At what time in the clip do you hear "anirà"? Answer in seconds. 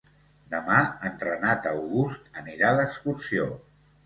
2.45-2.73